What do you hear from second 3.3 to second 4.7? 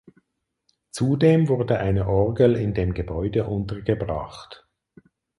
untergebracht.